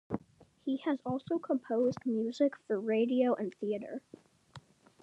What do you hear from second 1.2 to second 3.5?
composed music for radio